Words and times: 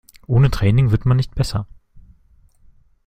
Ohne 0.25 0.49
Training 0.49 0.89
wird 0.89 1.05
man 1.05 1.17
nicht 1.17 1.35
besser. 1.35 1.67